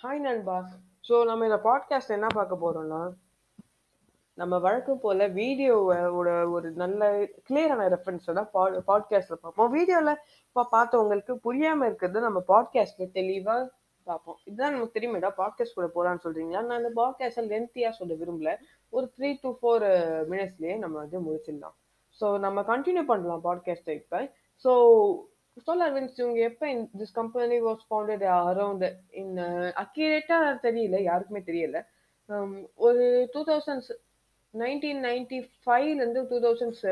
Hi 0.00 0.18
நண்பா. 0.24 0.56
So 1.08 1.14
நம்ம 1.24 1.44
இந்த 1.44 1.56
பாட்காஸ்ட் 1.66 2.12
என்ன 2.16 2.26
பார்க்க 2.34 2.56
போறோம்னா 2.64 2.98
நம்ம 4.34 4.54
வழக்கம் 4.58 5.00
போல 5.04 5.28
வீடியோவோட 5.28 6.30
ஒரு 6.50 6.68
நல்ல 6.72 7.08
கிளியரான 7.48 7.86
ரெஃபரன்ஸ் 7.94 8.26
தான் 8.38 8.50
பாட்காஸ்ட்ல 8.90 9.36
பார்ப்போம். 9.44 9.70
வீடியோல 9.76 10.12
இப்போ 10.48 10.64
பார்த்தவங்களுக்கு 10.74 11.34
புரியாம 11.46 11.86
இருக்கிறது 11.88 12.20
நம்ம 12.20 12.42
பாட்காஸ்ட்ல 12.52 13.06
தெளிவா 13.18 13.56
பார்ப்போம். 14.06 14.38
இதுதான் 14.44 14.74
நமக்கு 14.76 14.96
தெரியுமேடா 14.98 15.30
பாட்காஸ்ட் 15.40 15.78
கூட 15.78 15.88
போகலான்னு 15.96 16.24
சொல்றீங்களா? 16.26 16.62
நான் 16.68 16.80
இந்த 16.82 16.92
பாட்காஸ்ட் 17.02 17.50
லென்த்தியா 17.54 17.92
சொல்ல 18.00 18.14
விரும்பல. 18.14 18.52
ஒரு 18.90 19.08
த்ரீ 19.16 19.30
டு 19.44 19.52
ஃபோர் 19.60 19.86
மினிட்ஸ்லயே 20.32 20.76
நம்ம 20.84 20.96
வந்து 21.04 21.20
முடிச்சிடலாம். 21.28 21.76
ஸோ 22.20 22.38
நம்ம 22.38 22.66
கண்டினியூ 22.72 23.06
பண்ணலாம் 23.12 23.44
பாட்காஸ்ட்டை 23.48 23.96
இப்போ. 24.02 24.20
ஸோ 24.64 24.72
சோலார் 25.64 25.94
வின்ஸ் 25.94 26.18
இவங்க 26.20 26.40
எப்ப 26.48 26.70
this 27.00 27.14
company 27.18 27.58
was 27.66 27.84
founded 27.88 28.24
around 28.38 28.84
in 29.20 29.36
accurate 29.84 30.38
தெரியல 30.66 30.96
யாருக்குமே 31.10 31.42
தெரியல. 31.50 31.78
Um, 32.28 32.52
ஒரு 32.86 33.02
டூ 33.34 33.40
தௌசண்ட்ஸ் 33.48 33.90
நைன்டீன் 34.54 35.00
நைன்டி 35.06 35.38
ஃபைவ்லேருந்து 35.64 36.22
டூ 36.30 36.38
தௌசண்ட்ஸ் 36.44 36.84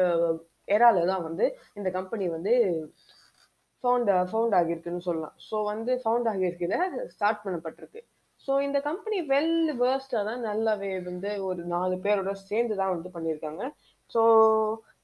எரால 0.74 1.04
தான் 1.10 1.24
வந்து 1.28 1.46
இந்த 1.78 1.88
கம்பெனி 1.96 2.26
வந்து 2.36 2.52
ஃபவுண்ட் 3.84 4.10
ஃபவுண்ட் 4.30 4.54
uh, 4.54 4.58
ஆகியிருக்குன்னு 4.60 5.06
சொல்லலாம். 5.08 5.36
ஸோ 5.48 5.56
வந்து 5.72 5.94
ஃபவுண்ட் 6.04 6.28
ஆகியிருக்குத 6.32 6.76
ஸ்டார்ட் 7.14 7.42
பண்ணப்பட்டிருக்கு. 7.44 8.02
ஸோ 8.46 8.52
இந்த 8.66 8.78
கம்பெனி 8.88 9.18
வெல் 9.32 9.56
வேர்ஸ்டாக 9.82 10.24
தான் 10.30 10.42
நல்லாவே 10.48 10.92
வந்து 11.10 11.30
ஒரு 11.48 11.62
நாலு 11.74 11.96
பேரோட 12.06 12.32
சேர்ந்து 12.48 12.74
தான் 12.80 12.94
வந்து 12.94 13.10
பண்ணியிருக்காங்க. 13.16 13.62
ஸோ 14.10 14.22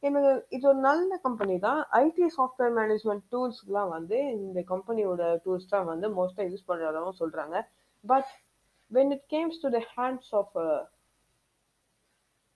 எனக்கு 0.03 0.31
இது 0.57 0.65
ஒரு 0.71 0.81
நல்ல 0.89 1.17
கம்பெனி 1.25 1.57
தான். 1.65 1.81
ஐடி 2.05 2.27
சாஃப்ட்வேர் 2.37 2.75
மேனேஜ்மெண்ட் 2.81 3.25
டூல்ஸ்லாம் 3.33 3.91
வந்து 3.97 4.19
இந்த 4.37 4.61
கம்பெனியோட 4.73 5.23
டூல்ஸ் 5.45 5.73
தான் 5.75 5.89
வந்து 5.93 6.09
மோஸ்ட்டாக 6.19 6.49
யூஸ் 6.51 6.69
பண்ணுறதாகவும் 6.71 7.19
சொல்கிறாங்க 7.23 7.57
but 8.05 8.31
when 8.91 9.13
it 9.17 9.27
comes 9.35 9.61
to 9.65 9.71
the 9.77 9.81
hands 9.97 10.33
of 10.41 10.55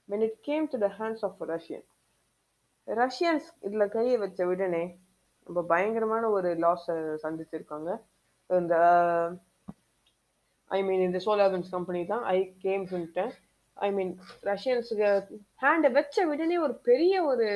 when 0.09 0.25
it 0.29 0.39
came 0.49 0.67
to 0.75 0.79
the 0.87 0.91
hands 0.99 1.25
of 1.29 1.43
Russian 1.55 1.87
Russians 2.89 3.47
இதில் 3.67 3.93
கையை 3.97 4.17
வச்ச 4.23 4.47
உடனே 4.53 4.85
ரொம்ப 5.47 5.61
பயங்கரமான 5.71 6.25
ஒரு 6.37 6.51
லாஸ் 6.65 6.89
சந்திச்சிருக்காங்க. 7.23 7.91
இந்த 8.51 8.75
ஐ 10.71 10.79
மீன் 10.89 11.03
இந்த 11.09 11.19
சோலாவின்ஸ் 11.27 11.71
கம்பெனி 11.75 12.01
தான் 12.13 12.25
ஐ 12.37 12.39
கேம் 12.65 12.85
சொல்லிட்டேன் 12.93 13.33
ஐ 13.77 13.89
மீன் 13.97 14.13
ரஷ்யன்ஸுக்கு 14.51 15.09
ஹேண்டை 15.63 15.91
வச்ச 15.99 16.27
உடனே 16.33 16.59
ஒரு 16.67 16.75
பெரிய 16.89 17.15
ஒரு 17.31 17.47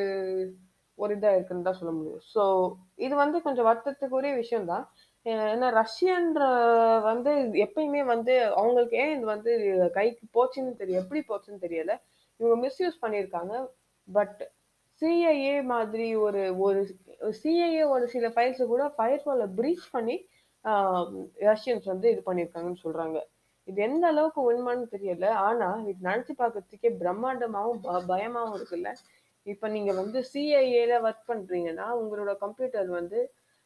ஒரு 0.98 1.12
இதாக 1.16 1.36
இருக்குன்னு 1.36 1.66
தான் 1.66 1.78
சொல்ல 1.80 1.92
முடியும். 1.98 2.22
ஸோ 2.34 2.42
இது 3.06 3.14
வந்து 3.24 3.38
கொஞ்சம் 3.46 3.68
வருத்தத்துக்குரிய 3.68 4.32
விஷயம் 4.42 4.70
தான் 4.72 4.84
ஏன்னா 5.26 5.68
ரஷ்யன்ற 5.80 6.42
வந்து 7.08 7.32
எப்பயுமே 7.64 8.02
வந்து 8.12 8.34
அவங்களுக்கு 8.58 8.96
ஏன் 9.04 9.14
இது 9.16 9.26
வந்து 9.34 9.52
கைக்கு 9.96 10.24
போச்சுன்னு 10.36 10.72
தெரியும் 10.80 11.02
எப்படி 11.02 11.20
போச்சுன்னு 11.30 11.64
தெரியல. 11.66 11.94
இவங்க 12.40 12.56
மிஸ்யூஸ் 12.64 13.02
பண்ணியிருக்காங்க. 13.04 13.54
பட் 14.08 14.40
சிஐஏ 15.02 15.56
மாதிரி 15.72 16.06
ஒரு 16.26 16.42
ஒரு 16.66 16.80
சிஐஏ 17.40 17.82
ஒரு 17.94 18.04
சில 18.14 18.26
ஃபைல்ஸை 18.34 18.66
கூட 18.72 18.84
ஃபயர்வாலை 18.96 19.46
ப்ரீச் 19.58 19.86
பண்ணி 19.96 20.16
ரஷ்யன்ஸ் 21.50 21.86
வந்து 21.92 22.06
இது 22.14 22.22
பண்ணியிருக்காங்கன்னு 22.28 22.84
சொல்கிறாங்க 22.86 23.18
இது 23.68 23.78
எந்த 23.88 24.04
அளவுக்கு 24.12 24.40
உண்மைன்னு 24.50 24.86
தெரியல. 24.94 25.26
ஆனா 25.46 25.68
இது 25.90 25.98
நினைச்சு 26.08 26.34
பார்க்கறதுக்கே 26.40 26.90
பிரம்மாண்டமாவும் 27.02 27.80
பயமாவும் 28.12 28.56
இருக்குல்ல. 28.58 28.90
இப்ப 29.46 29.68
நீங்க 29.74 29.90
வந்து 30.00 30.18
சிஐஏல 30.32 30.94
ஒர்க் 31.06 31.28
பண்றீங்கன்னா 31.30 31.86
உங்களோட 32.00 32.32
கம்ப்யூட்டர் 32.44 32.88
வந்து 33.00 33.18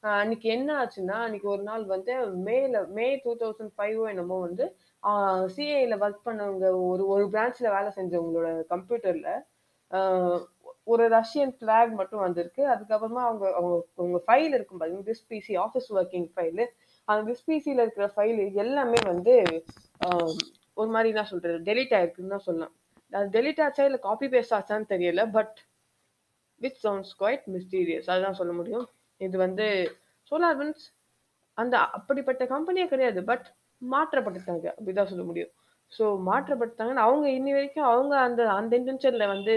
அன்னைக்கு 0.04 0.46
என்ன 0.56 0.70
ஆச்சுன்னா 0.80 1.16
அன்னைக்கு 1.24 1.48
ஒரு 1.54 1.62
நாள் 1.62 1.84
வந்து 1.94 2.12
மேல 2.48 2.80
மே 2.96 3.06
டூ 3.24 3.32
தௌசண்ட் 3.42 3.74
ஃபைவ் 3.76 4.00
என்னமோ 4.12 4.36
வந்து 4.46 4.64
சிஐல 5.56 5.96
ஒர்க் 6.04 6.26
பண்ணவங்க 6.28 6.66
ஒரு 6.88 7.04
ஒரு 7.14 7.24
பிரான்ச்ல 7.34 7.68
வேலை 7.76 7.90
செஞ்சவங்களோட 7.98 8.48
கம்ப்யூட்டர்ல 8.74 9.30
ஒரு 10.92 11.04
ரஷ்யன் 11.16 11.52
ஃபிளாக் 11.56 11.92
மட்டும் 11.98 12.24
வந்திருக்கு. 12.24 12.62
அதுக்கப்புறமா 12.72 13.22
அவங்க 13.28 13.44
அவங்க 13.58 13.74
உங்க 14.04 14.18
ஃபைல் 14.26 14.54
இருக்கும் 14.56 14.80
பாருங்க 14.80 15.04
this 15.10 15.26
PC 15.30 15.54
office 15.66 15.88
working 15.96 16.28
file 16.34 16.64
அந்த 17.08 17.20
திஸ் 17.28 17.46
பிசியில் 17.46 17.82
இருக்கிற 17.84 18.06
ஃபைல் 18.14 18.40
எல்லாமே 18.64 19.00
வந்து 19.12 19.34
ஒரு 20.80 20.90
மாதிரி 20.94 21.08
என்ன 21.14 21.24
சொல்றது. 21.32 21.58
டெலிட் 21.68 21.94
ஆயிருக்குன்னு 21.98 22.34
தான் 22.34 22.46
சொல்லலாம். 22.46 22.72
அது 23.12 23.26
டெலிட் 23.36 23.60
ஆச்சா 23.64 23.84
இல்லை 23.88 24.00
காப்பி 24.08 24.26
பேஸ்ட் 24.34 24.56
ஆச்சான்னு 24.58 24.92
தெரியல 24.94 25.22
but 25.36 25.56
which 26.60 26.80
sounds 26.84 27.14
quite 27.20 27.44
mysterious 27.54 28.08
அதுதான் 28.12 28.38
சொல்ல 28.40 28.52
முடியும். 28.52 28.86
இது 29.20 29.36
வந்து 29.38 29.66
சோலார் 30.32 30.58
வின்ஸ் 30.60 30.84
அந்த 31.58 31.74
அப்படிப்பட்ட 31.98 32.42
கம்பெனியே 32.54 32.86
கிடையாது 32.92 33.20
பட் 33.30 33.46
மாற்றப்பட்டுட்டாங்க. 33.82 34.66
அப்படிதான் 34.76 35.10
சொல்ல 35.12 35.24
முடியும். 35.30 35.52
ஸோ 35.92 36.04
மாற்றப்பட்டாங்கன்னு 36.28 37.04
அவங்க 37.06 37.26
இன்னி 37.28 37.52
வரைக்கும் 37.52 37.88
அவங்க 37.92 38.14
அந்த 38.18 38.42
அந்த 38.50 38.72
இன்டென்ஷனில் 38.80 39.32
வந்து 39.34 39.54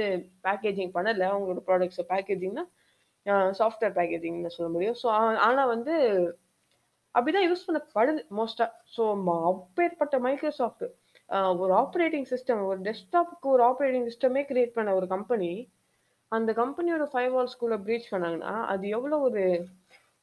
பேக்கேஜிங் 0.48 0.92
பண்ணலை. 0.98 1.26
அவங்களோட 1.32 1.62
ப்ராடக்ட்ஸ் 1.70 2.02
பேக்கேஜிங்னா 2.14 2.66
சாஃப்ட்வேர் 3.60 3.96
பேக்கேஜிங்னு 4.00 4.56
சொல்ல 4.58 4.70
முடியும். 4.70 4.98
ஸோ 5.02 5.08
ஆனால் 5.46 5.72
வந்து 5.76 5.94
அப்படிதான் 7.16 7.48
யூஸ் 7.50 7.66
பண்ணப்படுது. 7.68 8.22
மோஸ்டா 8.40 8.66
ஸோ 8.96 9.04
அப்பேற்பட்ட 9.52 10.16
மைக்ரோசாஃப்ட் 10.28 10.86
ஒரு 11.62 11.72
ஆப்ரேட்டிங் 11.84 12.28
சிஸ்டம் 12.34 12.62
ஒரு 12.72 12.80
டெஸ்க்டாப்புக்கு 12.88 13.48
ஒரு 13.56 13.64
ஆப்ரேட்டிங் 13.70 14.08
சிஸ்டமே 14.10 14.42
கிரியேட் 14.52 14.78
பண்ண 14.78 14.90
ஒரு 15.00 15.08
கம்பெனி 15.16 15.52
அந்த 16.32 16.52
கம்பெனியோட 16.62 17.04
ஃபைவ் 17.12 17.32
வால்ஸ்குள்ளே 17.36 17.78
ப்ரீச் 17.86 18.12
பண்ணாங்கன்னா 18.14 18.54
அது 18.74 18.86
எவ்வளோ 18.98 19.18
ஒரு 19.28 19.44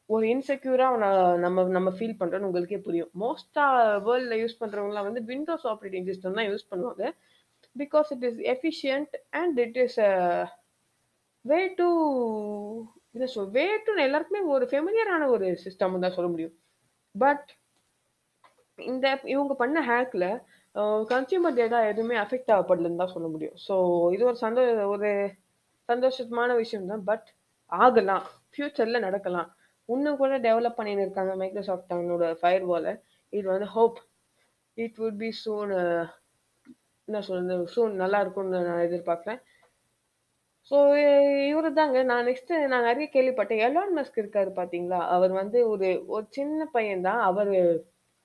ஒரு 0.09 0.25
இன்செக்யூராக 0.35 1.11
நம்ம 1.45 1.65
நம்ம 1.77 1.91
ஃபீல் 1.97 2.19
பண்ணுறோன்னு 2.21 2.49
உங்களுக்கே 2.49 2.79
புரியும். 2.87 3.11
மோஸ்டா 3.23 3.67
வேர்ல்டில் 4.07 4.41
யூஸ் 4.43 4.59
பண்ணுறவங்களாம் 4.63 5.09
வந்து 5.09 5.23
விண்டோஸ் 5.31 5.67
ஆப்ரேட்டிங் 5.73 6.09
சிஸ்டம் 6.11 6.39
தான் 6.39 6.49
யூஸ் 6.51 6.71
பண்ணுவாங்க. 6.73 7.05
Because 7.77 8.09
it 8.15 8.25
is 8.31 8.41
efficient 8.55 9.15
and 9.41 9.59
it 9.67 9.79
is 9.85 9.99
way 11.45 11.61
to 11.79 11.87
என்ன 13.15 13.29
சொல் 13.37 13.53
வே 13.59 13.67
டு 13.87 13.95
எல்லாருக்குமே 14.07 14.43
ஒரு 14.57 14.67
ஃபெமிலியரான 14.73 15.29
ஒரு 15.37 15.47
சிஸ்டம் 15.65 16.03
தான் 16.05 16.17
சொல்ல 16.19 16.29
முடியும். 16.35 16.55
பட் 17.15 17.49
இந்த 18.79 19.07
இவங்க 19.35 19.55
பண்ண 19.63 19.79
ஹேக்கில் 19.91 20.29
கன்சியூமர் 21.13 21.59
டேட்டா 21.61 21.79
எதுவுமே 21.91 22.17
அஃபெக்ட் 22.25 22.53
ஆகப்படலன்னு 22.55 23.01
தான் 23.03 23.15
சொல்ல 23.15 23.27
முடியும். 23.33 23.57
ஸோ 23.67 23.75
இது 24.15 24.23
ஒரு 24.31 24.39
சந்தோ 24.45 24.63
ஒரு 24.95 25.11
சந்தோஷமான 25.89 26.51
விஷயம் 26.63 26.91
தான். 26.93 27.05
பட் 27.11 27.27
ஆகலாம். 27.73 28.25
ஃப்யூச்சரில் 28.53 29.05
நடக்கலாம். 29.07 29.49
இன்னும் 29.89 30.21
கூட 30.23 30.33
டெவலப் 30.47 30.79
பண்ணின்னு 30.79 31.05
இருக்காங்க 31.07 31.33
மைக்ரோசாஃப்ட் 31.43 31.95
அவனோட 31.95 32.25
ஃபயர் 32.41 32.67
வாலை 32.71 32.93
இது 33.33 33.47
வந்து 33.53 33.69
hope 33.77 33.99
it 34.77 34.99
would 35.03 35.19
be 35.23 35.31
soon 35.43 35.73
என்ன 37.09 37.21
சொல்றது? 37.29 37.65
சூன் 37.75 37.95
நல்லா 38.03 38.19
இருக்கும்னு 38.25 38.61
நான் 38.69 38.85
எதிர்பார்க்குறேன். 38.89 39.41
ஸோ 40.71 40.77
இவரு 41.49 41.71
தாங்க 41.73 42.03
நான் 42.03 42.27
நெக்ஸ்ட் 42.27 42.53
நான் 42.73 42.87
நிறைய 42.89 43.07
கேள்விப்பட்டேன். 43.13 43.63
எலான் 43.69 43.97
மஸ்க் 43.97 44.21
இருக்காரு 44.23 44.51
பார்த்தீங்களா 44.59 45.01
அவர் 45.09 45.33
வந்து 45.33 45.59
ஒரு 45.69 45.89
ஒரு 46.07 46.25
சின்ன 46.31 46.67
பையன் 46.73 47.01
தான் 47.01 47.21
அவர் 47.21 47.51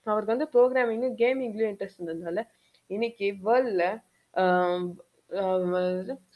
அவருக்கு 0.08 0.34
வந்து 0.36 0.48
ப்ரோக்ராமிங்கும் 0.56 1.16
கேமிங்லேயும் 1.18 1.72
இன்ட்ரெஸ்ட் 1.74 2.00
இருந்ததுனால 2.00 2.42
இன்னைக்கு 2.90 3.28
வேர்ல்டில் 3.48 3.88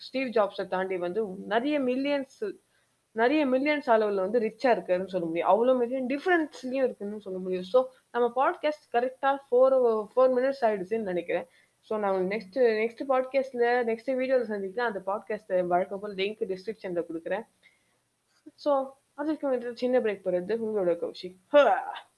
ஸ்டீவ் 0.06 0.30
ஜாப்ஸை 0.30 0.66
தாண்டி 0.68 0.98
வந்து 0.98 1.22
நிறைய 1.46 1.76
மில்லியன்ஸ் 1.80 2.40
நிறைய 3.16 3.42
மில்லியன்ஸ் 3.46 3.88
அளவில் 3.90 4.24
வந்து 4.26 4.40
ரிச்சா 4.40 4.70
இருக்காருன்னு 4.76 5.14
சொல்ல 5.14 5.26
முடியும். 5.26 5.50
அவ்வளோ 5.50 5.74
மில்லியன் 5.78 6.08
டிஃப்ரென்ஸ்லயும் 6.08 6.86
இருக்குன்னு 6.88 7.26
சொல்ல 7.26 7.40
முடியும். 7.40 7.68
ஸோ 7.74 7.80
நம்ம 8.12 8.26
பாட்காஸ்ட் 8.36 8.86
கரெக்டாக 8.94 9.38
ஃபோர் 9.48 9.76
ஃபோர் 10.12 10.32
மினிட்ஸ் 10.38 10.64
ஆயிடுச்சுன்னு 10.68 11.12
நினைக்கிறேன். 11.12 11.48
ஸோ 11.90 12.00
நான் 12.00 12.28
நெக்ஸ்ட் 12.28 12.56
நெக்ஸ்ட் 12.56 13.02
பாட்காஸ்ட்ல 13.10 13.84
நெக்ஸ்ட் 13.84 14.16
வீடியோவில் 14.16 14.46
சந்திக்கிறேன். 14.46 14.94
அந்த 14.94 15.02
பாட்காஸ்ட்டை 15.06 15.68
வழக்கம் 15.68 16.00
போல் 16.00 16.16
லிங்க் 16.16 16.46
டிஸ்கிரிப்ஷனில் 16.48 17.06
கொடுக்குறேன். 17.10 17.48
ஸோ 18.66 18.90
அதுக்கு 19.14 19.76
சின்ன 19.76 20.00
பிரேக் 20.00 20.22
போகிறது 20.22 20.58
உங்களோட 20.58 20.90
கௌஷிக். 20.90 21.38